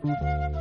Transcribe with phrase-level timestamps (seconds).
[0.00, 0.57] Thank you.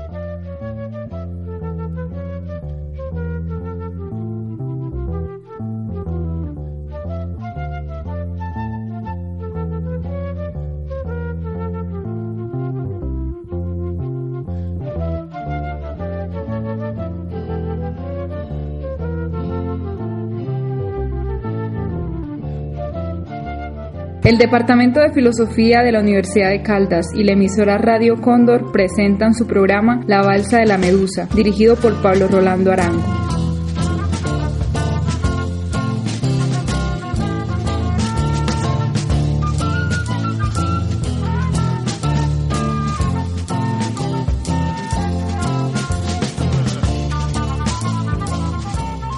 [24.28, 29.34] El Departamento de Filosofía de la Universidad de Caldas y la emisora Radio Cóndor presentan
[29.34, 33.02] su programa La Balsa de la Medusa, dirigido por Pablo Rolando Arango.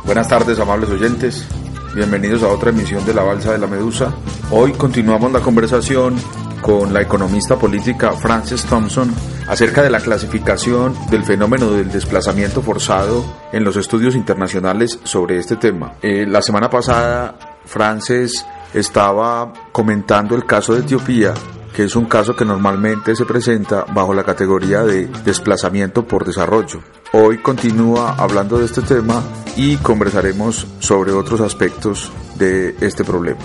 [0.06, 1.59] Buenas tardes, amables oyentes.
[1.96, 4.14] Bienvenidos a otra emisión de La Balsa de la Medusa.
[4.52, 6.16] Hoy continuamos la conversación
[6.62, 9.12] con la economista política Frances Thompson
[9.48, 15.56] acerca de la clasificación del fenómeno del desplazamiento forzado en los estudios internacionales sobre este
[15.56, 15.94] tema.
[16.04, 21.34] Eh, la semana pasada, Frances estaba comentando el caso de Etiopía
[21.74, 26.82] que es un caso que normalmente se presenta bajo la categoría de desplazamiento por desarrollo.
[27.14, 29.24] Hoy continúa hablando de este tema
[29.56, 33.40] y conversaremos sobre otros aspectos de este problema.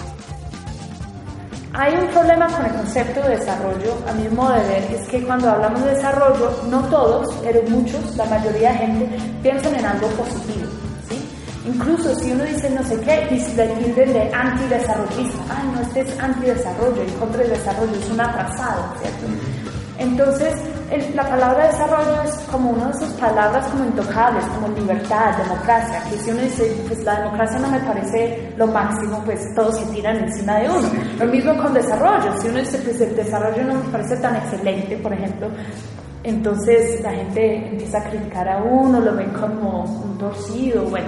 [1.76, 5.24] Hay un problema con el concepto de desarrollo, a mi modo de ver, es que
[5.24, 10.06] cuando hablamos de desarrollo, no todos, pero muchos, la mayoría de gente, piensan en algo
[10.10, 10.83] positivo.
[11.66, 13.26] Incluso si uno dice no sé qué,
[13.56, 15.42] le tilden de antidesarrollista.
[15.50, 19.26] Ah, no, este es antidesarrollo, en contra del desarrollo, es un atrasado, ¿cierto?
[19.96, 20.54] Entonces,
[21.14, 26.18] la palabra desarrollo es como una de esas palabras como intocables, como libertad, democracia, que
[26.18, 30.16] si uno dice, pues la democracia no me parece lo máximo, pues todos se tiran
[30.16, 30.88] encima de uno.
[31.18, 34.96] Lo mismo con desarrollo, si uno dice, pues el desarrollo no me parece tan excelente,
[34.98, 35.48] por ejemplo,
[36.24, 40.84] entonces la gente empieza a criticar a uno, lo ven como un torcido.
[40.84, 41.06] Bueno.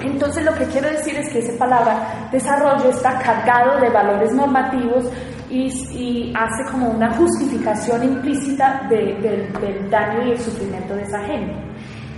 [0.00, 5.10] Entonces lo que quiero decir es que esa palabra desarrollo está cargado de valores normativos
[5.50, 11.54] y, hace como una justificación implícita del daño y el sufrimiento de esa gente.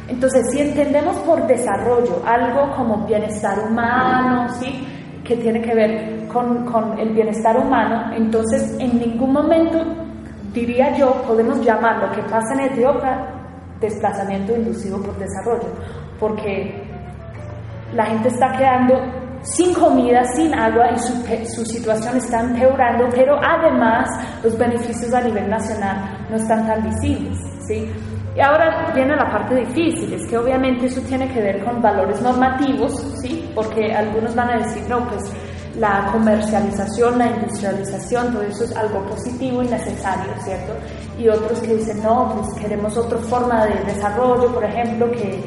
[0.08, 4.86] Entonces, si entendemos por desarrollo algo como bienestar humano, ¿sí?
[5.24, 9.84] que tiene que ver con, con el bienestar humano, entonces en ningún momento
[10.60, 13.32] diría yo, podemos llamar lo que pasa en Etiopía
[13.80, 15.68] desplazamiento inducido por desarrollo,
[16.18, 16.82] porque
[17.92, 18.94] la gente está quedando
[19.42, 24.08] sin comida, sin agua y su, situación está empeorando, pero además
[24.42, 27.38] los beneficios a nivel nacional no están tan visibles.
[27.66, 27.88] ¿sí?
[28.34, 32.20] Y ahora viene la parte difícil, es que obviamente eso tiene que ver con valores
[32.22, 33.50] normativos, ¿sí?
[33.54, 35.22] porque algunos van a decir, no, pues
[35.78, 40.72] la comercialización, la industrialización, todo eso es algo positivo y necesario, ¿cierto?
[41.18, 45.42] Y otros que dicen, no, pues queremos otra forma de desarrollo, por ejemplo, que,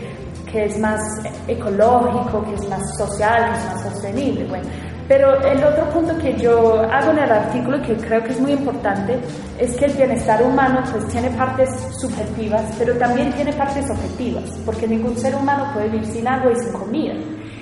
[0.52, 1.02] que es más
[1.48, 4.46] ecológico, que es más social, que es más sostenible.
[4.46, 4.70] Bueno,
[5.08, 8.40] pero el otro punto que yo hago en el artículo y que creo que es
[8.40, 9.20] muy importante
[9.58, 11.68] es que el bienestar humano pues tiene partes
[12.00, 16.60] subjetivas, pero también tiene partes objetivas, porque ningún ser humano puede vivir sin agua y
[16.60, 17.14] sin comida.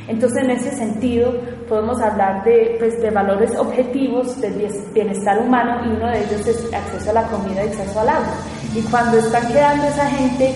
[0.08, 1.34] Entonces, en ese sentido,
[1.68, 4.54] podemos hablar de, pues, de valores objetivos del
[4.94, 8.34] bienestar humano y uno de ellos es acceso a la comida y acceso al agua.
[8.74, 10.56] Y cuando están quedando esa gente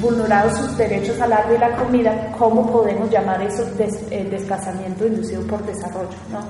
[0.00, 5.46] vulnerados sus derechos al agua y la comida, ¿cómo podemos llamar eso eh, desplazamiento inducido
[5.46, 6.16] por desarrollo?
[6.30, 6.40] ¿no?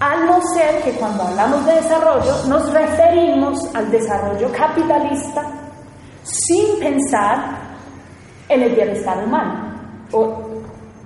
[0.00, 5.42] Al no ser que cuando hablamos de desarrollo nos referimos al desarrollo capitalista
[6.22, 7.70] sin pensar
[8.48, 9.70] en el bienestar humano.
[10.12, 10.49] O,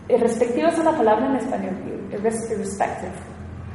[0.09, 1.75] respectivo es una palabra en español,
[2.13, 3.13] irrespective.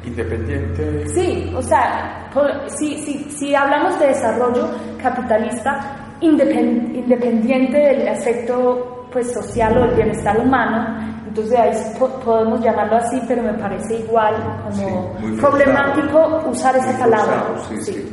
[0.03, 1.07] Independiente.
[1.09, 2.29] Sí, o sea,
[2.67, 4.69] si, si, si hablamos de desarrollo
[5.01, 11.71] capitalista independiente del efecto pues, social o del bienestar humano, entonces ahí
[12.23, 17.55] podemos llamarlo así, pero me parece igual como problemático usar esa palabra.
[17.81, 18.09] Sí,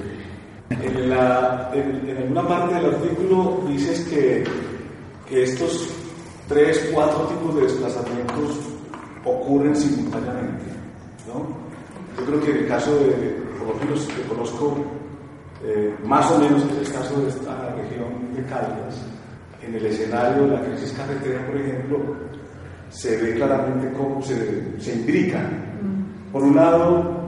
[0.71, 4.45] En, la, en, alguna parte del artículo dices que,
[5.29, 6.06] que estos
[6.49, 8.61] tres, cuatro tipos de desplazamientos
[9.25, 10.65] ocurren simultáneamente.
[11.27, 11.47] ¿no?
[12.19, 14.77] Yo creo que en el caso de, por lo menos que conozco
[15.65, 19.03] eh, más o menos es el caso de esta región de Caldas,
[19.63, 21.99] en el escenario de la crisis carretera, por ejemplo,
[22.91, 25.65] se ve claramente cómo se, se imbrican.
[26.33, 27.27] Por un lado,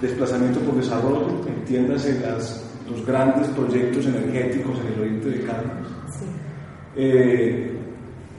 [0.00, 5.86] desplazamiento por desarrollo, entiéndase las, los grandes proyectos energéticos en el oriente de Caldas.
[6.96, 7.73] Eh,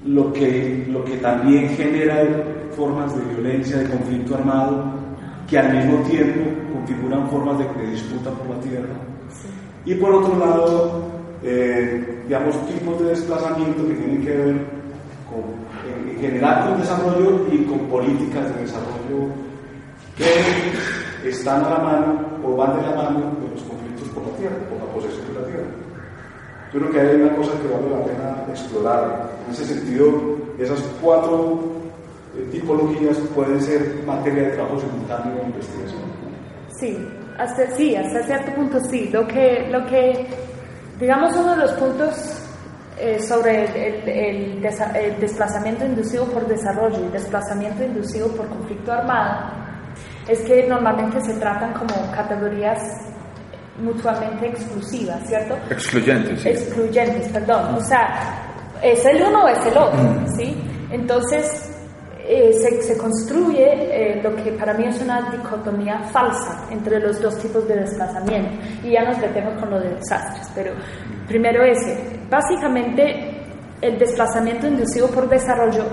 [0.06, 2.24] lo, que, lo que también genera
[2.75, 4.94] formas de violencia, de conflicto armado,
[5.50, 6.42] que al mismo tiempo
[6.74, 8.96] configuran formas de, disputa por la tierra.
[9.86, 11.04] Y por otro lado,
[11.44, 14.56] eh, digamos, tipos de desplazamiento que tienen que ver
[15.30, 19.34] con, en, general con desarrollo y con políticas de desarrollo
[20.18, 24.38] que están a la mano o van de la mano de los conflictos por la
[24.38, 24.85] tierra, por la posesión de la tierra.
[26.75, 29.30] Creo que hay una cosa que vale la pena explorar.
[29.45, 31.63] En ese sentido, esas cuatro
[32.36, 36.01] eh, tipologías pueden ser materia de trabajo simultáneo de investigación.
[36.77, 36.98] Sí,
[37.38, 39.07] hasta, sí, hasta cierto punto sí.
[39.13, 40.27] Lo que, lo que
[41.00, 42.44] digamos, uno de los puntos
[43.00, 49.50] eh, sobre el, el, desplazamiento inducido por desarrollo y desplazamiento inducido por conflicto armado
[50.28, 53.05] es que normalmente se tratan como categorías
[53.80, 55.56] mutuamente exclusivas, ¿cierto?
[55.69, 56.50] Excluyentes, sí.
[56.50, 57.75] Excluyentes, perdón.
[57.75, 58.44] O sea,
[58.81, 60.56] es el uno o es el otro, ¿sí?
[60.92, 61.72] Entonces,
[62.27, 67.22] eh, se, se, construye eh, lo que para mí es una dicotomía falsa entre los
[67.22, 68.50] dos tipos de desplazamiento.
[68.83, 70.74] Y ya nos metemos con lo de desastres, pero
[71.28, 72.19] primero ese.
[72.30, 73.44] Básicamente,
[73.81, 75.86] el desplazamiento inducido por desarrollo,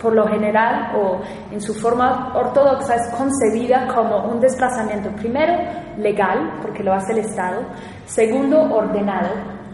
[0.00, 1.20] por lo general o
[1.50, 5.54] en su forma ortodoxa, es concebida como un desplazamiento, primero,
[5.98, 7.62] legal, porque lo hace el Estado,
[8.04, 9.30] segundo, ordenado,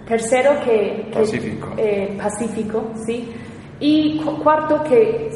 [0.07, 3.35] tercero, que, pacífico, eh, pacífico ¿sí?
[3.81, 5.31] y cuarto, que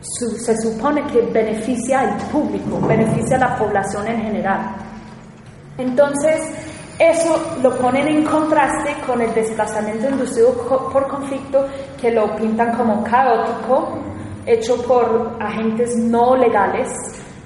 [0.00, 4.76] se supone que beneficia al público, beneficia a la población en general.
[5.76, 6.40] Entonces,
[6.98, 10.52] eso lo ponen en contraste con el desplazamiento inducido
[10.92, 11.66] por conflicto,
[12.00, 13.98] que lo pintan como caótico,
[14.48, 16.88] hecho por agentes no legales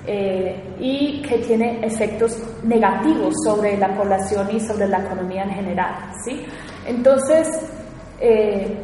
[0.07, 5.95] eh, y que tiene efectos negativos sobre la población y sobre la economía en general.
[6.25, 6.45] ¿sí?
[6.87, 7.49] Entonces,
[8.21, 8.77] eh,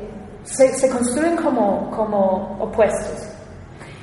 [0.42, 3.28] se, se, construyen como, como opuestos.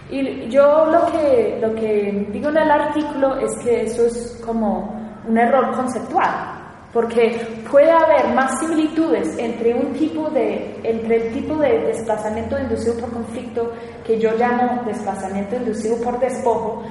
[0.10, 4.94] Y yo lo que, lo que digo en el artículo es que eso es como
[5.28, 6.65] un error conceptual,
[6.96, 7.38] porque
[7.70, 13.12] puede haber más similitudes entre un tipo de entre el tipo de desplazamiento inducido por
[13.12, 13.74] conflicto
[14.06, 16.84] que yo llamo desplazamiento inducido por despojo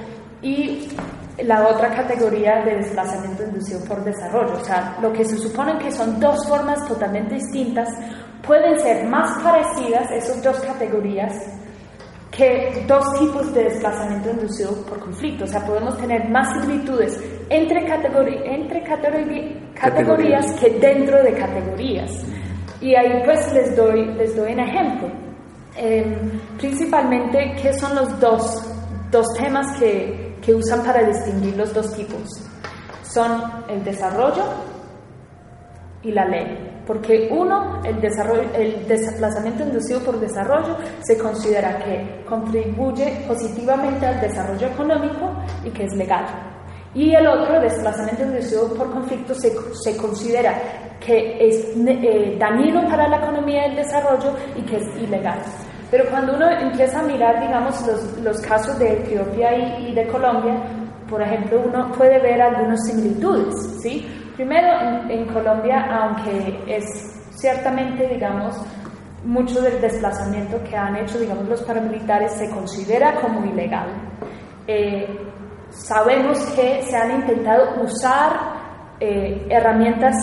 [0.43, 0.89] y
[1.43, 4.53] la otra categoría de desplazamiento inducido por desarrollo.
[4.53, 7.89] O sea, lo que se supone que son dos formas totalmente distintas
[8.45, 11.33] pueden ser más parecidas, esas dos categorías,
[12.31, 15.45] que dos tipos de desplazamiento inducido por conflicto.
[15.45, 17.19] O sea, podemos tener más similitudes
[17.49, 17.85] entre,
[18.45, 22.11] entre categorías que dentro de categorías.
[22.81, 25.09] Y ahí pues les doy, les doy un ejemplo.
[25.77, 28.63] Em, principalmente, ¿qué son los dos,
[29.11, 32.23] dos temas que, que usan para distinguir los dos tipos?
[33.03, 34.43] Son el desarrollo
[36.03, 36.74] y la ley.
[36.85, 44.21] Porque uno, el, desarrollo, el desplazamiento inducido por desarrollo se considera que contribuye positivamente al
[44.21, 45.31] desarrollo económico
[45.63, 46.25] y que es legal.
[46.93, 49.51] Y el otro, el desplazamiento inducido por conflicto, se,
[49.83, 50.53] se considera
[50.99, 55.39] que es eh, dañino para la economía y el desarrollo y que es ilegal.
[55.91, 60.07] Pero cuando uno empieza a mirar, digamos, los, los casos de Etiopía y, y de
[60.07, 60.55] Colombia,
[61.09, 64.07] por ejemplo, uno puede ver algunas similitudes, ¿sí?
[64.35, 64.67] Primero,
[65.09, 66.83] en, Colombia, aunque es
[67.31, 68.55] ciertamente, digamos,
[69.23, 73.87] mucho del desplazamiento que han hecho, digamos, los paramilitares se considera como ilegal.
[74.67, 75.07] Eh,
[75.69, 78.31] sabemos que se han intentado usar
[78.99, 80.15] eh, herramientas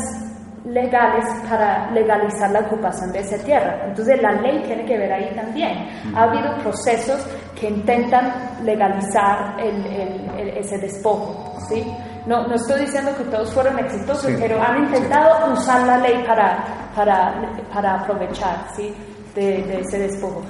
[0.64, 3.86] legales para legalizar la ocupación de esa tierra.
[3.86, 5.88] Entonces la ley tiene que ver ahí también.
[6.14, 7.26] Ha habido procesos
[7.58, 8.32] que intentan
[8.64, 11.58] legalizar ese despojo.
[11.68, 11.84] ¿sí?
[12.26, 16.64] No, no estoy diciendo que todos fueron exitosos, pero han intentado usar la ley para,
[16.94, 18.94] para, para aprovechar ¿sí?
[19.34, 20.42] de, ese despojo.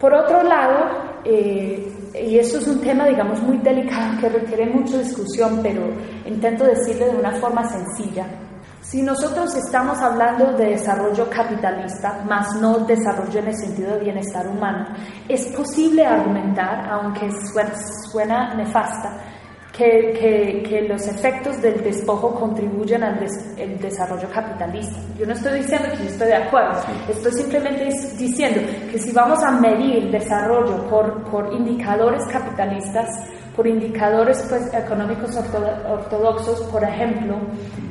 [0.00, 4.98] Por otro lado, eh, y eso es un tema, digamos, muy delicado que requiere mucha
[4.98, 5.82] discusión, pero
[6.24, 8.26] intento decirlo de una forma sencilla.
[8.80, 14.46] Si nosotros estamos hablando de desarrollo capitalista, más no desarrollo en el sentido de bienestar
[14.46, 14.86] humano,
[15.26, 17.30] es posible argumentar, aunque
[18.10, 19.33] suena nefasta,
[19.76, 23.18] que, que, los efectos del despojo contribuyen al
[23.80, 24.96] desarrollo capitalista.
[25.18, 29.42] Yo no estoy diciendo que yo estoy de acuerdo, estoy simplemente diciendo que si vamos
[29.42, 33.08] a medir el desarrollo por, por indicadores capitalistas,
[33.56, 37.36] por indicadores pues, económicos ortodoxos, por ejemplo,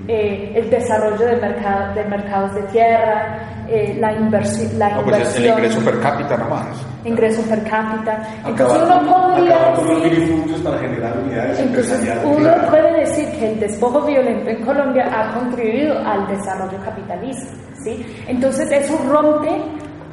[0.08, 5.36] eh, el desarrollo de, mercado, de mercados de tierra, eh, la, inversi la no, pues
[5.36, 6.68] el ingreso per cápita nomás.
[7.03, 8.22] Ingreso per cápita.
[8.46, 14.50] Entonces uno podría decir, para generar unidades entonces uno puede decir que el despojo violento
[14.50, 17.51] en Colombia ha contribuido al desarrollo capitalista.
[17.84, 18.06] ¿sí?
[18.27, 19.50] Entonces eso rompe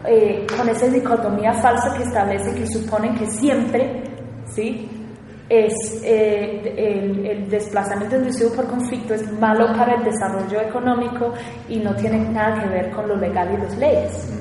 [0.07, 4.02] eh, con esa dicotomía falsa que establece que supone que siempre
[4.47, 5.00] ¿sí?
[5.50, 11.35] Es eh, el, el, desplazamiento inducido por conflicto es malo para el desarrollo económico
[11.69, 14.33] y no tiene nada que ver con lo legal y las leyes.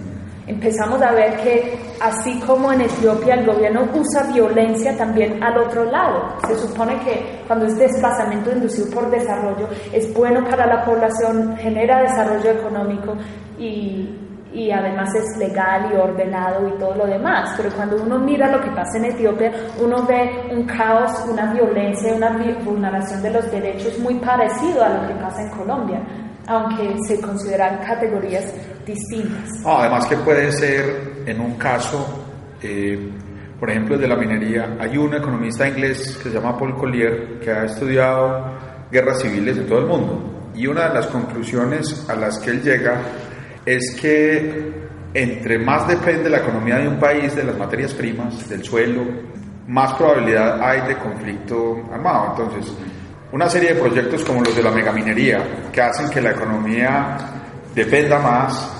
[0.45, 5.85] Empezamos a ver que así como en Etiopía el gobierno usa violencia también al otro
[5.85, 6.35] lado.
[6.47, 12.01] Se supone que cuando es desplazamiento inducido por desarrollo es bueno para la población, genera
[12.01, 13.15] desarrollo económico
[13.59, 14.09] y
[14.51, 17.53] y además es legal y ordenado y todo lo demás.
[17.57, 22.13] Pero cuando uno mira lo que pasa en Etiopía, uno ve un caos, una violencia,
[22.15, 22.29] una
[22.63, 26.01] vulneración de los derechos muy parecido a lo que pasa en Colombia,
[26.47, 28.45] aunque se consideran categorías
[28.85, 29.49] distintas.
[29.65, 32.25] además que puede ser en un caso,
[32.61, 33.11] eh,
[33.59, 37.51] por ejemplo, de la minería, hay un economista inglés que se llama Paul Collier que
[37.51, 38.57] ha estudiado
[38.91, 40.51] guerras civiles en todo el mundo.
[40.55, 42.99] Y una de las conclusiones a las que él llega
[43.75, 48.63] es que entre más depende la economía de un país de las materias primas, del
[48.63, 49.03] suelo,
[49.67, 52.35] más probabilidad hay de conflicto armado.
[52.35, 52.73] Entonces,
[53.31, 57.17] una serie de proyectos como los de la megaminería, que hacen que la economía
[57.75, 58.75] dependa más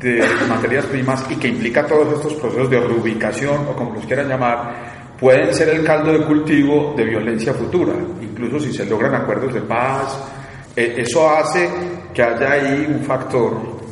[0.00, 4.28] de materias primas y que implica todos estos procesos de reubicación o como los quieran
[4.28, 9.54] llamar, pueden ser el caldo de cultivo de violencia futura, incluso si se logran acuerdos
[9.54, 10.18] de paz.
[10.76, 11.66] E, eso hace
[12.12, 13.83] que haya ahí un factor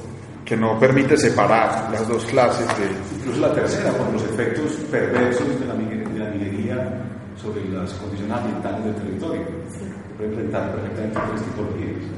[0.44, 2.90] que no permite separar las dos clases de...
[3.16, 7.00] Incluso la tercera, por los efectos perversos de la, minería
[7.40, 9.42] sobre las condiciones ambientales del territorio.
[9.70, 12.12] Se puede enfrentar perfectamente tres tipologías.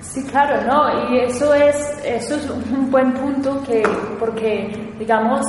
[0.00, 1.12] Sí, claro, ¿no?
[1.12, 3.82] Y eso es, eso es un buen punto que,
[4.18, 5.42] porque, digamos,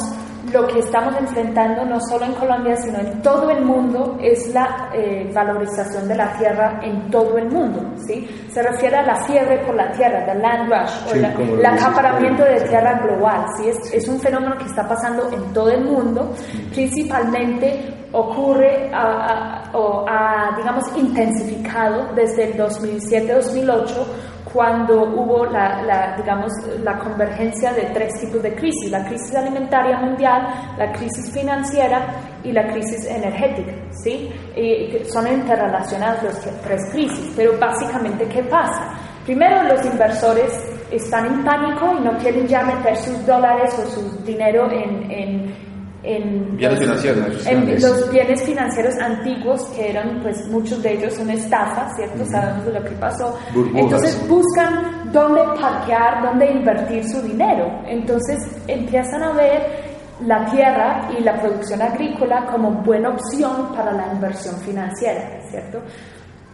[0.52, 4.90] lo que estamos enfrentando no solo en Colombia, sino en todo el mundo, es la
[4.94, 7.94] eh, valorización de la tierra en todo el mundo.
[8.06, 8.28] ¿sí?
[8.52, 12.62] Se refiere a la fiebre por la tierra, the land rush, o el acaparamiento de
[12.62, 13.46] tierra global.
[13.58, 13.70] ¿sí?
[13.70, 16.34] Es, es, un fenómeno que está pasando en todo el mundo,
[16.72, 18.92] principalmente ocurre
[19.74, 23.88] o ha, digamos, intensificado desde el 2007-2008
[24.54, 26.52] cuando hubo la, digamos,
[26.84, 32.52] la convergencia de tres tipos de crisis, la crisis alimentaria mundial, la crisis financiera y
[32.52, 33.72] la crisis energética,
[34.04, 34.30] ¿sí?
[34.56, 38.94] Y son interrelacionadas las tres crisis, pero básicamente, ¿qué pasa?
[39.26, 40.52] Primero, los inversores
[40.92, 45.71] están en pánico y no quieren ya meter sus dólares o su dinero en en,
[46.02, 51.90] bienes financieros, en los bienes financieros antiguos, que eran pues muchos de ellos una estafa,
[51.96, 52.26] ¿cierto?
[52.26, 53.38] Sabemos de lo que pasó.
[53.76, 57.84] Entonces buscan dónde parquear, dónde invertir su dinero.
[57.86, 59.92] Entonces empiezan a ver
[60.26, 65.82] la tierra y la producción agrícola como buena opción para la inversión financiera, ¿cierto?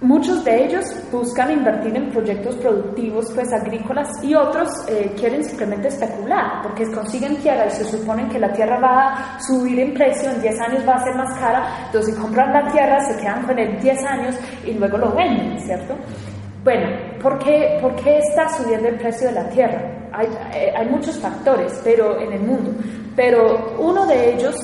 [0.02, 5.88] Muchos de ellos buscan invertir en proyectos productivos pues agrícolas y otros eh, quieren simplemente
[5.88, 10.30] especular porque consiguen tierra y se supone que la tierra va a subir en precio,
[10.30, 13.58] en 10 años va a ser más cara, entonces compran la tierra, se quedan con
[13.58, 14.36] él 10 años
[14.68, 15.96] y luego lo venden, ¿cierto?
[16.64, 16.90] Bueno,
[17.20, 20.10] ¿por qué, ¿por qué está subiendo el precio de la tierra?
[20.14, 22.70] Hay, eh, hay muchos factores pero en el mundo,
[23.16, 24.56] pero uno de ellos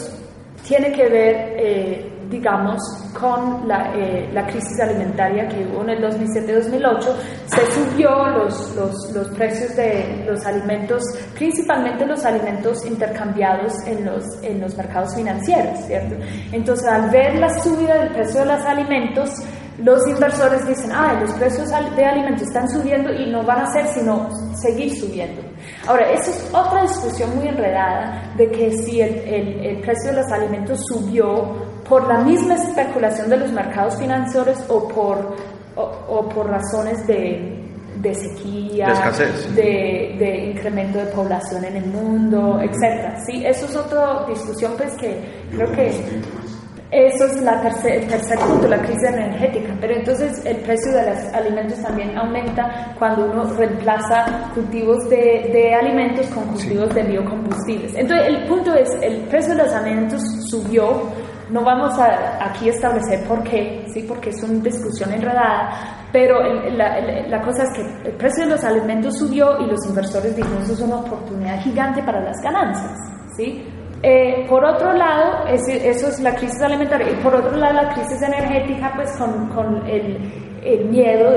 [0.64, 1.36] tiene que ver...
[1.58, 2.82] Eh, digamos,
[3.20, 7.00] con la, eh, la, crisis alimentaria que hubo en el 2007-2008,
[7.46, 11.04] se subió los, los, los, precios de los alimentos,
[11.36, 16.16] principalmente los alimentos intercambiados en los, en los mercados financieros, ¿cierto?
[16.52, 19.30] Entonces, al ver la subida del precio de los alimentos,
[19.78, 23.86] los inversores dicen, ah, los precios de alimentos están subiendo y no van a hacer
[23.88, 25.42] sino seguir subiendo.
[25.88, 30.18] Ahora, esa es otra discusión muy enredada de que si el, el, el precio de
[30.18, 35.36] los alimentos subió por la misma especulación de los mercados financieros o por,
[35.76, 37.62] o, por razones de,
[37.98, 39.12] de sequía,
[39.56, 43.18] de, de, incremento de población en el mundo, etc.
[43.26, 45.20] Sí, eso es otra discusión pues que
[45.52, 45.92] creo que
[46.94, 49.76] eso es la tercer, el tercer punto, la crisis energética.
[49.82, 55.74] Pero entonces el precio de los alimentos también aumenta cuando uno reemplaza cultivos de, de
[55.74, 57.96] alimentos con cultivos de biocombustibles.
[57.96, 60.22] Entonces el punto es, el precio de los alimentos
[60.52, 61.10] subió
[61.50, 64.06] no vamos a aquí establecer por qué, ¿sí?
[64.08, 65.72] porque es una discusión enredada,
[66.12, 70.62] pero la, cosa es que el precio de los alimentos subió y los inversores dijeron
[70.62, 72.98] eso es una oportunidad gigante para las ganancias.
[73.36, 73.66] ¿sí?
[74.06, 78.22] Eh, por otro lado, eso es la crisis alimentaria, y por otro lado la crisis
[78.22, 80.18] energética, pues con, con el,
[80.62, 81.32] el, miedo,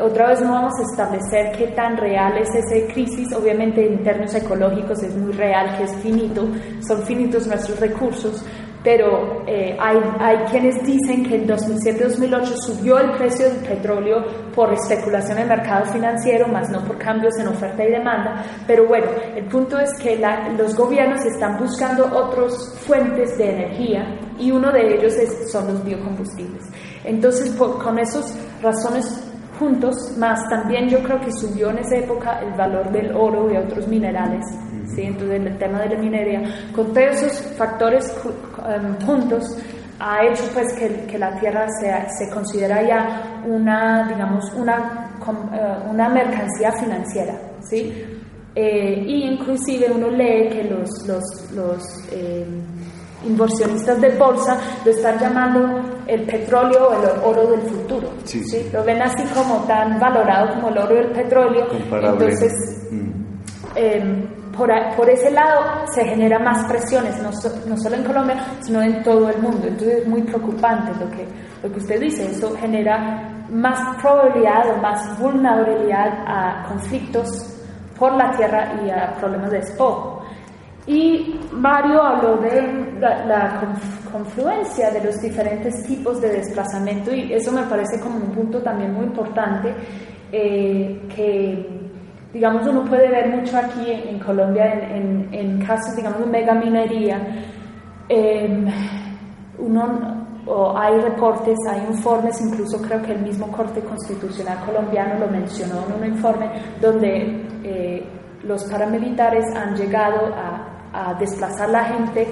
[0.00, 4.32] otra vez no vamos a establecer qué tan real es esa crisis, obviamente en términos
[4.36, 6.46] ecológicos es muy real, que es finito,
[6.86, 8.44] son finitos nuestros recursos,
[8.82, 14.24] pero eh, hay, hay, quienes dicen que en 2007-2008 subió el precio del petróleo
[14.54, 18.44] por especulación en el mercado financiero, más no por cambios en oferta y demanda.
[18.66, 20.20] Pero bueno, el punto es que
[20.58, 25.14] los gobiernos están buscando otras fuentes de energía y uno de ellos
[25.50, 26.64] son los biocombustibles.
[27.04, 29.31] Entonces, con esas razones
[29.62, 33.56] juntos, más también yo creo que subió en esa época el valor del oro y
[33.56, 34.44] otros minerales
[34.94, 35.02] ¿sí?
[35.02, 36.42] Entonces el tema de la minería,
[36.74, 38.12] con todos esos factores
[38.68, 39.56] em, juntos,
[40.00, 45.10] ha hecho pues que, que la tierra se, se, considera ya una, digamos, una,
[45.52, 48.04] eh, una mercancía financiera, ¿sí?
[48.54, 52.81] Eh, y inclusive uno lee que los, los, los em,
[53.24, 58.08] inversionistas de bolsa lo están llamando el petróleo o el oro del futuro.
[58.24, 61.66] Sí, Lo ven así como tan valorado como el oro y el petróleo.
[61.72, 62.52] Entonces,
[62.90, 63.10] mm.
[63.76, 67.30] em, por, por, ese lado se generan más presiones, no,
[67.66, 69.66] no, solo en Colombia, sino en todo el mundo.
[69.66, 71.26] Entonces es muy preocupante lo que,
[71.62, 72.30] lo que usted dice.
[72.30, 77.58] Eso genera más probabilidad o más vulnerabilidad a conflictos
[77.98, 80.21] por la tierra y a problemas de despojo.
[80.86, 83.74] Y Mario habló de la,
[84.10, 88.92] confluencia de los diferentes tipos de desplazamiento y eso me parece como un punto también
[88.92, 89.74] muy importante
[90.30, 91.82] eh, que
[92.32, 97.20] digamos, uno puede ver mucho aquí en, Colombia en, en, casos, digamos, de megaminería.
[98.08, 98.64] Eh,
[99.58, 105.28] uno, o hay reportes, hay informes, incluso creo que el mismo Corte Constitucional colombiano lo
[105.28, 108.04] mencionó en un informe donde eh,
[108.42, 110.61] los paramilitares han llegado a
[110.92, 112.26] a desplazar la gente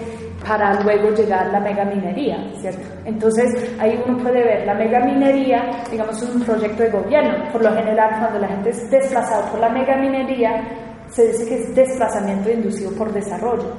[0.47, 2.87] para luego llegar a la megaminería, ¿cierto?
[3.05, 7.52] Entonces ahí uno puede ver la megaminería, digamos, un proyecto de gobierno.
[7.52, 10.62] Por lo general, cuando la gente es desplazada por la megaminería,
[11.09, 13.75] se dice que es desplazamiento inducido por desarrollo.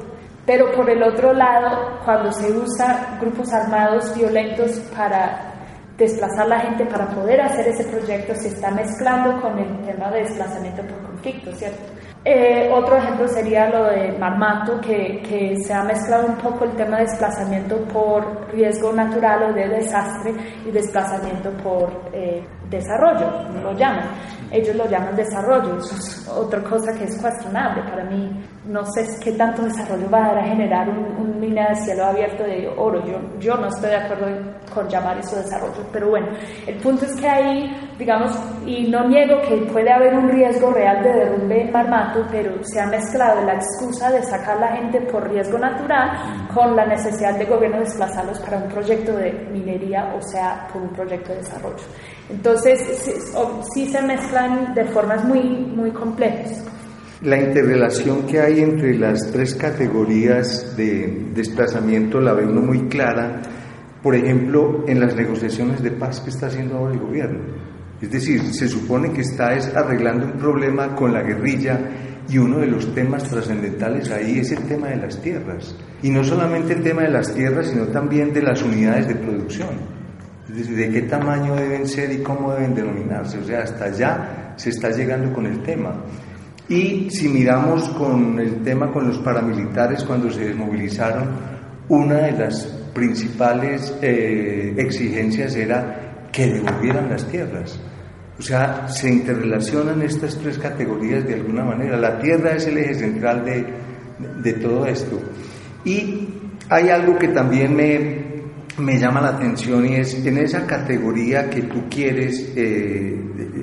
[0.45, 5.51] Pero por el otro lado, cuando se usa grupos armados violentos para
[5.97, 10.21] desplazar la gente para poder hacer ese proyecto, se está mezclando con el tema de
[10.21, 12.01] desplazamiento por conflicto, ¿cierto?
[12.23, 16.71] Eh, otro ejemplo sería lo de Marmato, que, que, se ha mezclado un poco el
[16.75, 20.31] tema de desplazamiento por riesgo natural o de desastre
[20.63, 24.11] y desplazamiento por eh, desarrollo, lo llaman.
[24.51, 27.83] Ellos lo llaman desarrollo, eso es otra cosa que es cuestionable.
[27.89, 28.29] Para mí,
[28.65, 33.03] no sé qué tanto desarrollo va a generar un, mina de cielo abierto de oro.
[33.03, 34.27] Yo, yo no estoy de acuerdo
[34.73, 36.27] con llamar eso desarrollo, pero bueno,
[36.67, 38.31] el punto es que ahí, digamos,
[38.65, 42.79] y no niego que puede haber un riesgo real de derrumbe en Marmato, pero se
[42.79, 47.45] ha mezclado la excusa de sacar la gente por riesgo natural con la necesidad del
[47.45, 51.83] gobierno de desplazarlos para un proyecto de minería, o sea, por un proyecto de desarrollo.
[52.27, 52.79] Entonces,
[53.75, 56.65] sí, se mezclan de formas muy, muy complejas.
[57.21, 63.43] La interrelación que hay entre las tres categorías de desplazamiento la ve uno muy clara,
[64.01, 67.71] por ejemplo, en las negociaciones de paz que está haciendo ahora el gobierno.
[68.01, 71.79] Es decir, se supone que está arreglando un problema con la guerrilla
[72.27, 75.75] y uno de los temas trascendentales ahí es el tema de las tierras.
[76.01, 80.01] Y no solamente el tema de las tierras, sino también de las unidades de producción
[80.51, 83.39] de qué tamaño deben ser y cómo deben denominarse.
[83.39, 85.93] O sea, hasta allá se está llegando con el tema.
[86.67, 91.29] Y si miramos con el tema con los paramilitares cuando se desmovilizaron,
[91.89, 97.79] una de las principales eh, exigencias era que devolvieran las tierras.
[98.41, 101.95] O sea, se interrelacionan estas tres categorías de alguna manera.
[101.95, 103.67] La tierra es el eje central de,
[104.41, 105.21] de todo esto.
[105.85, 106.27] Y
[106.67, 108.31] hay algo que también me
[108.79, 113.15] me llama la atención y es en esa categoría que tú quieres eh,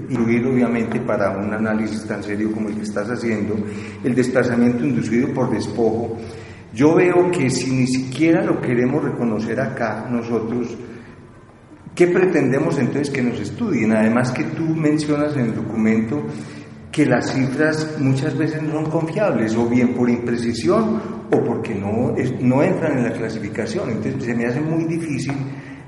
[0.08, 3.56] incluir obviamente para un análisis tan serio como el que estás haciendo,
[4.04, 6.18] el desplazamiento inducido por despojo,
[6.72, 10.76] yo veo que si ni siquiera lo queremos reconocer acá nosotros,
[11.98, 13.90] ¿qué pretendemos entonces que nos estudien?
[13.90, 16.22] Además que tú mencionas en el documento
[16.92, 22.14] que las cifras muchas veces no son confiables, o bien por imprecisión o porque no,
[22.40, 23.90] no entran en la clasificación.
[23.90, 25.34] Entonces se me hace muy difícil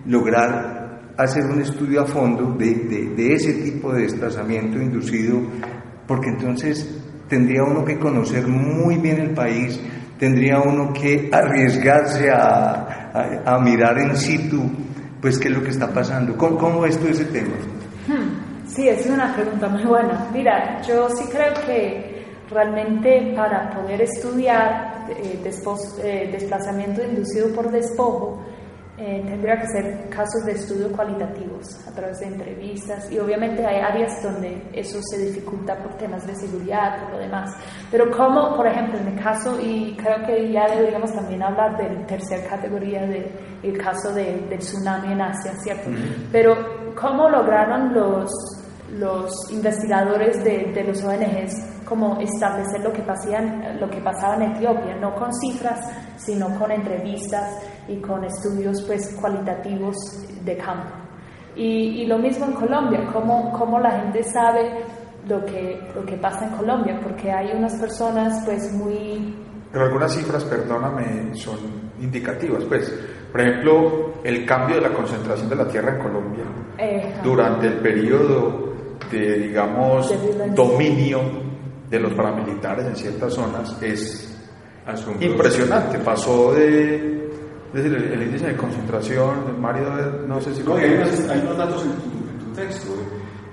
[0.07, 2.75] lograr hacer un estudio a fondo de,
[3.17, 5.41] de, ese tipo de desplazamiento inducido,
[6.09, 6.91] porque entonces
[7.29, 9.81] tendría uno que conocer muy bien el país,
[10.19, 13.13] tendría uno que arriesgarse a,
[13.45, 14.90] a, mirar en situ,
[15.21, 16.37] pues qué es lo que está pasando.
[16.37, 17.55] ¿Cómo, cómo ves tú ese tema?
[18.09, 18.67] Hmm.
[18.67, 20.29] Sí, es una pregunta muy buena.
[20.33, 28.43] Mira, yo sí creo que realmente para poder estudiar eh, eh, desplazamiento inducido por despojo,
[29.03, 33.81] eh, tendría que ser casos de estudio cualitativos a través de entrevistas y obviamente hay
[33.81, 37.51] áreas donde eso se dificulta por temas de seguridad, por lo demás.
[37.91, 41.95] Pero como, por ejemplo, en el caso, y creo que ya deberíamos también hablar de
[41.95, 45.89] la tercera categoría del caso de, del tsunami en Asia, ¿cierto?
[46.31, 46.55] Pero
[46.95, 48.31] cómo lograron los
[48.93, 54.51] los investigadores de, de, los ONGs como establecer lo que, pasían, lo que pasaba en
[54.53, 55.79] Etiopía, no con cifras,
[56.25, 59.97] sino con entrevistas y con estudios pues, cualitativos
[60.45, 60.95] de campo.
[61.57, 64.85] Y, y lo mismo en Colombia, cómo, cómo la gente sabe
[65.29, 69.35] lo que, lo que pasa en Colombia, porque hay unas personas pues muy...
[69.73, 71.59] Pero algunas cifras, perdóname, son
[72.01, 72.93] indicativas, pues.
[73.31, 76.45] Por ejemplo, el cambio de la concentración de la tierra en Colombia
[77.23, 78.75] durante el periodo
[79.11, 80.13] de, digamos,
[80.55, 81.21] dominio
[81.89, 84.30] de los paramilitares en ciertas zonas es
[85.21, 85.99] impresionante.
[85.99, 87.31] Pasó de,
[87.73, 89.89] desde el, índice de concentración, Mario,
[90.27, 90.63] no sé si...
[90.63, 92.93] No, hay, unos, datos en tu, texto.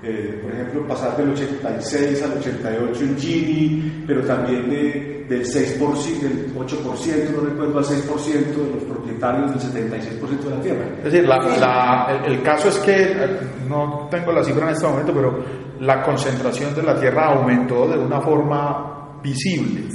[0.03, 6.19] Eh, por ejemplo, pasar del 86 al 88 en Gini, pero también de, del 6%,
[6.19, 10.85] del 8%, no recuerdo, al 6% de los propietarios del 76% de la tierra.
[10.99, 11.29] Es decir,
[12.25, 15.43] el, caso es que, eh, no tengo la cifra en este momento, pero
[15.79, 19.89] la concentración de la tierra aumentó de una forma visible.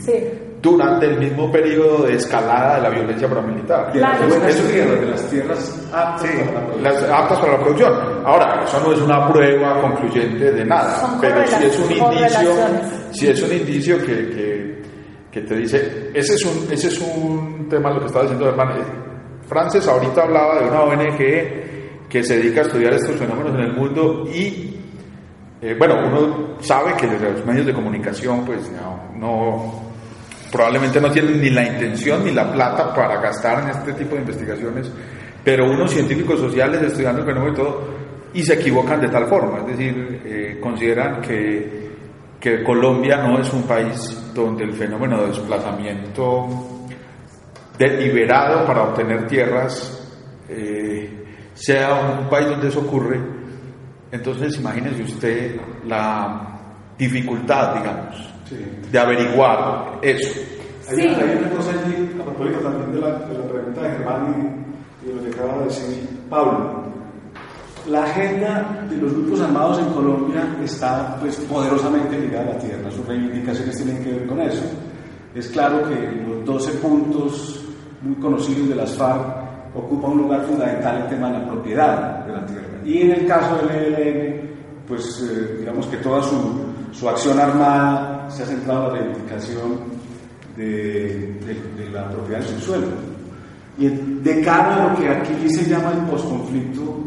[0.63, 3.91] Durante el mismo periodo de escalada de la violencia paramilitar.
[3.91, 7.93] Claro, eso de las tierras aptas, para la las aptas para la producción.
[8.25, 12.55] Ahora, eso no es una prueba concluyente de nada, pero sí es un indicio,
[13.11, 14.83] sí es un indicio que, que,
[15.33, 18.75] que, te dice, ese es un, ese es un tema lo que estaba diciendo hermano.
[19.49, 23.73] Frances ahorita hablaba de una ONG que se dedica a estudiar estos fenómenos en el
[23.73, 24.77] mundo y,
[25.61, 28.71] eh, bueno, uno sabe que los medios de comunicación, pues
[29.19, 29.92] no,
[30.53, 34.21] probablemente no tienen ni la intención ni la plata para gastar en este tipo de
[34.21, 34.93] investigaciones,
[35.43, 37.85] pero unos científicos sociales estudiando el fenómeno y todo,
[38.35, 41.91] y se equivocan de tal forma, es decir, eh, consideran que,
[42.39, 46.49] que Colombia no es un país donde el fenómeno de desplazamiento
[47.79, 49.99] deliberado para obtener tierras
[50.49, 53.19] eh, sea un país donde eso ocurre,
[54.11, 56.61] entonces imagínese usted la
[56.99, 58.32] dificultad, digamos,
[58.91, 60.41] de averiguar eso.
[60.89, 64.63] Hay, una cosa allí, a propósito también de la, de la pregunta de Germán
[65.03, 66.83] y, de lo que acaba de decir Pablo.
[67.89, 72.91] La agenda de los grupos armados en Colombia está pues, poderosamente ligada a la tierra,
[72.91, 74.65] sus reivindicaciones tienen que ver con eso.
[75.35, 75.95] Es claro que
[76.27, 77.65] los 12 puntos
[78.03, 79.43] muy conocidos de las FARC,
[79.75, 82.81] ocupa un lugar fundamental el tema de la propiedad de la tierra.
[82.85, 84.51] Y en el caso del ELN,
[84.87, 86.37] pues eh, digamos que toda su,
[86.93, 89.81] su, acción armada se ha centrado en la reivindicación
[90.57, 92.87] de, la propiedad del subsuelo.
[93.79, 96.99] Y de cara a lo que aquí se llama el posconflicto,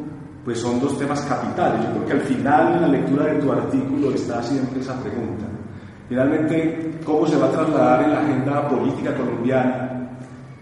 [0.43, 1.81] pues son dos temas capitales.
[1.83, 5.45] Yo creo que al final en la lectura de tu artículo está siempre esa pregunta.
[6.07, 10.09] Finalmente, ¿cómo se va a trasladar en la agenda política colombiana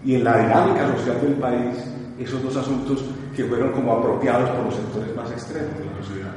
[0.06, 1.84] y en la dinámica social del país
[2.20, 3.04] esos dos asuntos
[3.36, 6.34] que fueron como apropiados por los sectores más extremos de la sociedad.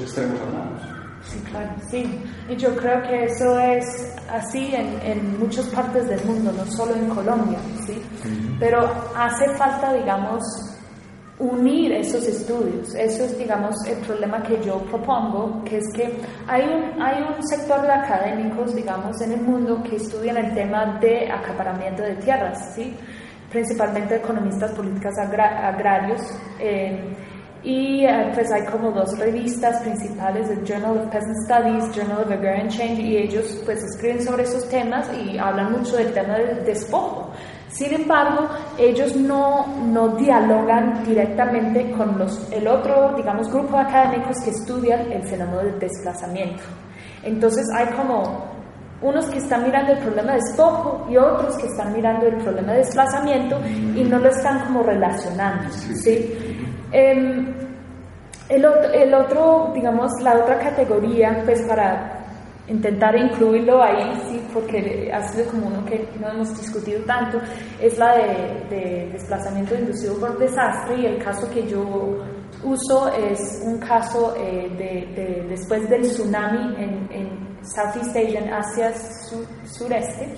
[0.00, 0.93] Extremos armados.
[1.24, 2.22] Sí, claro, sí.
[2.48, 6.94] Y yo creo que eso es así en, en muchas partes del mundo, no solo
[6.94, 8.00] en Colombia, ¿sí?
[8.60, 10.42] Pero hace falta, digamos,
[11.38, 12.94] unir esos estudios.
[12.94, 17.46] Eso es, digamos, el problema que yo propongo, que es que hay un, hay un
[17.46, 22.74] sector de académicos, digamos, en el mundo que estudian el tema de acaparamiento de tierras,
[22.74, 22.94] ¿sí?
[23.50, 26.20] principalmente economistas políticos agrarios.
[26.58, 27.16] Eh,
[27.64, 32.30] y eh, pues hay como dos revistas principales, el Journal of Peasant Studies, Journal of
[32.30, 36.62] Agrarian Change, y ellos pues escriben sobre esos temas y hablan mucho del tema del
[36.64, 37.30] despojo.
[37.68, 38.48] Sin embargo,
[38.78, 45.10] ellos no, no dialogan directamente con los, el otro, digamos, grupo de académicos que estudian
[45.10, 46.62] el fenómeno del desplazamiento.
[47.22, 48.54] Entonces hay como
[49.02, 52.72] unos que están mirando el problema de despojo y otros que están mirando el problema
[52.72, 53.60] de desplazamiento
[53.94, 55.70] y no lo están como relacionando.
[55.72, 56.53] ¿sí?
[56.96, 57.52] Em,
[58.48, 62.24] el, otro, el otro, digamos, la otra categoría, pues para
[62.68, 67.40] intentar incluirlo ahí, sí, porque ha sido como uno que no hemos discutido tanto,
[67.80, 68.14] es la
[68.70, 72.24] de, desplazamiento inducido por desastre y el caso que yo
[72.62, 78.92] uso es un caso eh, de, después del tsunami en, en Southeast Asia, en Asia
[79.64, 80.28] sureste.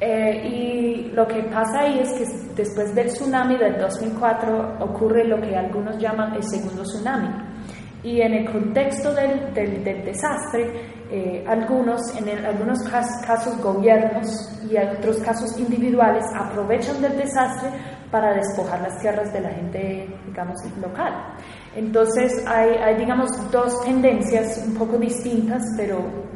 [0.00, 5.40] Eh, y lo que pasa ahí es que después del tsunami del 2004 ocurre lo
[5.40, 7.28] que algunos llaman el segundo tsunami.
[8.04, 10.70] Y en el contexto del, del, del desastre,
[11.10, 14.28] eh, algunos, en algunos casos gobiernos
[14.70, 17.70] y otros casos individuales aprovechan del desastre
[18.10, 21.12] para despojar las tierras de la gente, digamos, local.
[21.74, 26.27] Entonces hay, hay digamos, dos tendencias un poco distintas, pero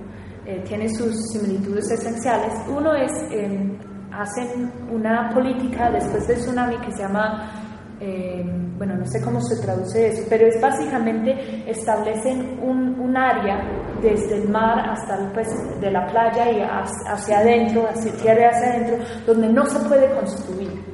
[0.46, 2.52] eh, tienen sus similitudes esenciales.
[2.68, 3.78] Uno es, eh,
[4.12, 7.62] hacen una política después del tsunami que se llama
[8.04, 8.44] eh,
[8.76, 13.60] bueno, no sé cómo se traduce eso, pero es básicamente establecen un, un área
[14.02, 15.46] desde el mar hasta pues,
[15.80, 20.91] de la playa y hacia, adentro, hacia tierra hacia adentro, donde no se puede construir,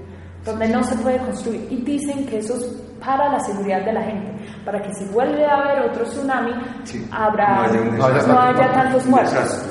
[0.49, 1.67] donde no se puede construir.
[1.71, 2.65] Y dicen que eso es
[3.05, 4.33] para la seguridad de la gente,
[4.65, 6.53] para que si vuelve a haber otro tsunami,
[7.13, 9.63] habrá, no haya, tantos muertos.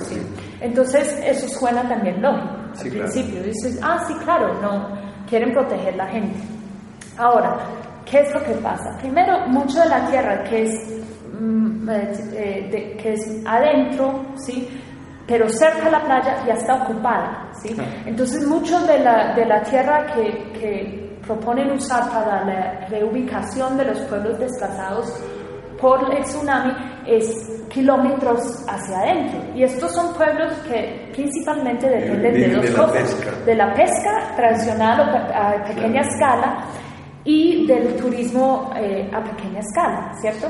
[0.62, 2.50] Entonces, eso suena también lógico.
[2.80, 4.88] al principio dices, ah, sí, claro, no,
[5.30, 6.40] quieren proteger la gente.
[7.18, 7.58] Ahora,
[8.06, 8.98] ¿qué es lo que pasa?
[9.00, 11.04] Primero, mucho de la tierra que es,
[11.40, 14.68] mm, eh, que es adentro, ¿sí?
[15.28, 17.52] Pero cerca de la playa ya está ocupada.
[17.62, 17.76] ¿sí?
[18.06, 23.86] Entonces, mucho de la, de la tierra que, que proponen usar para la reubicación de
[23.86, 25.13] los pueblos desplazados
[25.80, 26.74] por el tsunami
[27.06, 29.40] es kilómetros hacia adentro.
[29.56, 33.46] Y estos son pueblos que principalmente dependen de dos cosas.
[33.46, 36.66] De la pesca tradicional a pequeña escala
[37.24, 40.48] y del turismo eh, a pequeña escala, ¿cierto?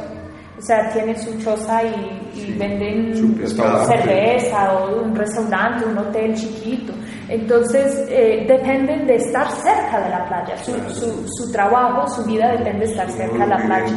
[0.57, 3.13] O sea, tienen su choza y, venden
[3.45, 6.93] cerveza o un restaurante, un hotel chiquito.
[7.29, 10.57] Entonces, eh, dependen de estar cerca de la playa.
[10.57, 13.93] Su, su, su, trabajo, su vida depende de estar cerca de la playa.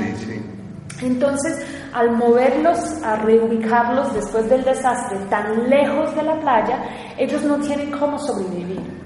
[1.03, 6.83] Entonces, al moverlos, a reubicarlos después del desastre tan lejos de la playa,
[7.17, 9.01] ellos no tienen cómo sobrevivir.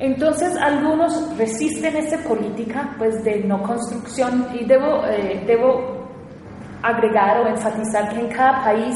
[0.00, 5.97] Entonces algunos resisten esa política pues, de no construcción y debo, eh, debo
[6.82, 8.94] agregar o enfatizar que en cada país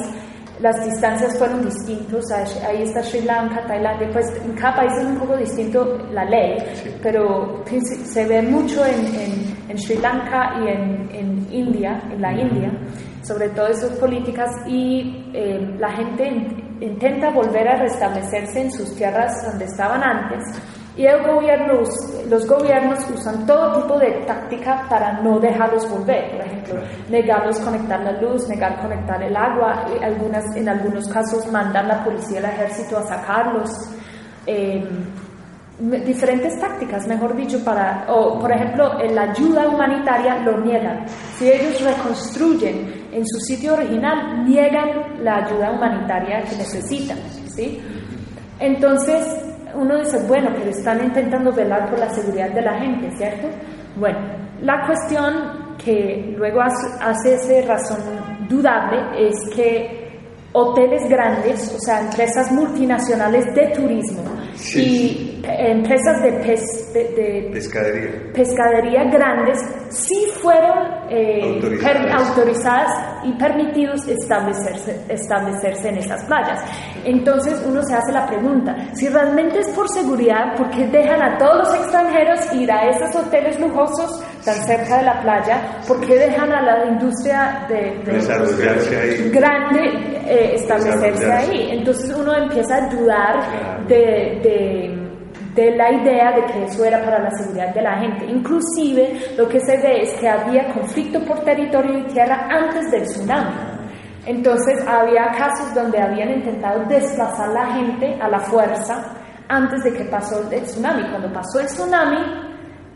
[0.61, 2.25] las distancias fueron distintas.
[2.67, 6.57] Ahí está Sri Lanka, Tailandia, pues en cada país es un poco distinto la ley,
[7.03, 7.65] pero
[8.05, 9.07] se ve mucho en,
[9.69, 12.71] en, Sri Lanka y en, en, India, en la India,
[13.23, 16.29] sobre todo esas políticas y eh, la gente
[16.81, 20.43] intenta volver a restablecerse en sus tierras donde estaban antes
[20.95, 21.81] y el gobierno,
[22.29, 26.33] los gobiernos usan todo tipo de táctica para no dejarlos volver.
[26.33, 26.75] Por ejemplo,
[27.09, 29.87] negarlos conectar la luz, negar conectar el agua.
[29.89, 33.71] Y algunas, en algunos casos mandan la policía y el ejército a sacarlos.
[34.45, 34.85] Em,
[36.05, 41.07] diferentes tácticas, mejor dicho, para, o por ejemplo, la ayuda humanitaria lo niegan.
[41.39, 47.17] Si ellos reconstruyen en su sitio original, niegan la ayuda humanitaria que necesitan.
[47.49, 47.81] ¿sí?
[48.61, 53.49] Entonces, uno dice, bueno, pero están intentando velar por la seguridad de la gente, ¿cierto?
[53.97, 54.19] Bueno,
[54.61, 57.99] la cuestión que luego hace esa razón
[58.49, 60.03] dudable es que
[60.53, 64.23] hoteles grandes, o sea, empresas multinacionales de turismo
[64.75, 66.31] y empresas de,
[66.93, 67.51] de,
[68.35, 69.05] pescadería.
[69.05, 69.59] grandes
[69.91, 71.61] sí fueron eh,
[72.13, 73.25] autorizadas.
[73.25, 76.61] y permitidos establecerse, establecerse en esas playas.
[77.05, 81.39] Entonces uno se hace la pregunta, si realmente es por seguridad, ¿por qué dejan a
[81.39, 85.81] todos los extranjeros ir a esos hoteles lujosos tan cerca de la playa?
[85.87, 88.01] ¿Por qué dejan a la industria de,
[89.31, 89.81] grande
[90.27, 91.69] eh, establecerse ahí?
[91.73, 94.92] Entonces uno empieza a dudar de
[95.55, 98.25] de la idea de que eso era para la seguridad de la gente.
[98.27, 103.03] Inclusive lo que se ve es que había conflicto por territorio y tierra antes del
[103.03, 103.55] tsunami.
[104.25, 109.15] Entonces había casos donde habían intentado desplazar la gente a la fuerza
[109.49, 111.09] antes de que pasó el tsunami.
[111.11, 112.53] Cuando pasó el tsunami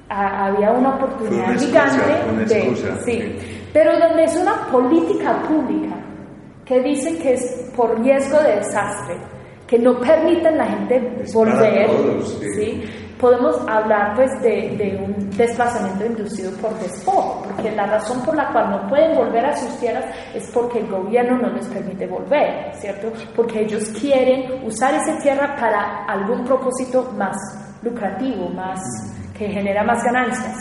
[0.08, 2.76] había una oportunidad gigante de...
[3.04, 5.96] Sí, pero donde es una política pública
[6.64, 9.35] que dice que es por riesgo de desastre
[9.66, 11.90] que no permitan la gente volver,
[12.22, 12.84] sí.
[13.18, 18.52] podemos hablar pues de, de, un desplazamiento inducido por despojo, porque la razón por la
[18.52, 22.72] cual no pueden volver a sus tierras es porque el gobierno no les permite volver,
[22.74, 23.12] ¿cierto?
[23.34, 27.36] Porque ellos quieren usar esa tierra para algún propósito más
[27.82, 28.80] lucrativo, más
[29.36, 30.56] que genera más ganancias.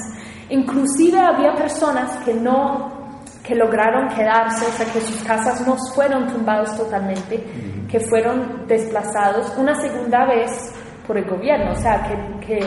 [0.50, 3.05] Inclusive había personas que no
[3.46, 7.44] que lograron quedarse, o sea que sus casas no fueron tumbados totalmente,
[7.90, 10.74] que fueron desplazados una segunda vez
[11.06, 12.60] por el gobierno, o sea, que, que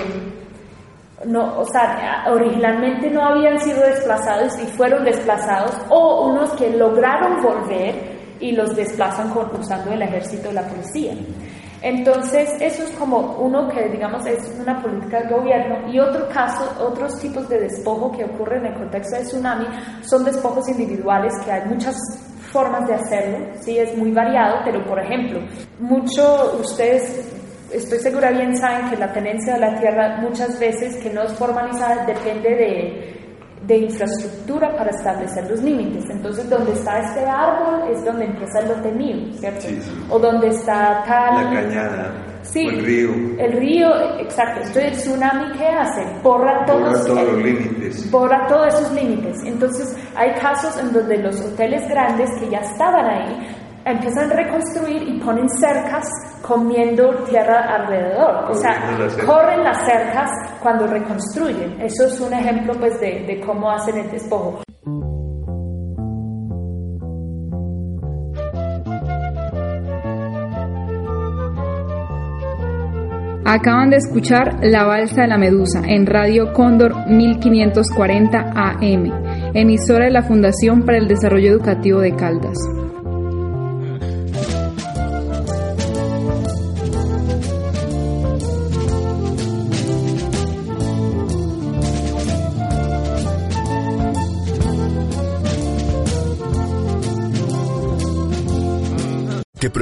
[1.26, 7.42] no, o sea, originalmente no habían sido desplazados y fueron desplazados, o unos que lograron
[7.42, 11.14] volver y los desplazan con, usando el ejército y la policía.
[11.82, 15.88] Entonces, eso es como uno que, digamos, es una política del gobierno.
[15.92, 19.66] Y otro caso, otros tipos de despojo que ocurren en el contexto del tsunami
[20.02, 21.96] son despojos individuales, que hay muchas
[22.52, 25.40] formas de hacerlo, sí, es muy variado, pero por ejemplo,
[25.78, 27.30] mucho ustedes
[27.72, 31.32] estoy segura bien saben que la tenencia de la tierra muchas veces que no es
[31.34, 33.27] formalizada depende de,
[33.66, 36.04] de infraestructura para establecer los límites.
[36.10, 39.66] Entonces, donde está este árbol es donde empieza el lote ¿cierto?
[40.10, 41.44] O donde está tal...
[41.44, 42.24] La cañada.
[42.42, 43.10] Sí, el río.
[43.38, 44.60] El río, exacto.
[44.60, 46.02] Entonces, el tsunami, ¿qué hace?
[46.22, 48.10] Borra todos, todos los límites.
[48.10, 49.36] Borra todos esos límites.
[49.44, 53.57] Entonces, hay casos en donde los hoteles grandes que ya estaban ahí
[53.90, 56.04] empiezan a reconstruir y ponen cercas
[56.42, 58.50] comiendo tierra alrededor.
[58.50, 58.96] O sea,
[59.26, 60.30] corren las cercas
[60.62, 61.80] cuando reconstruyen.
[61.80, 64.62] Eso es un ejemplo pues de, de cómo hacen el despojo.
[73.50, 79.10] Acaban de escuchar La Balsa de la Medusa en Radio Cóndor 1540 AM,
[79.54, 82.58] emisora de la Fundación para el Desarrollo Educativo de Caldas.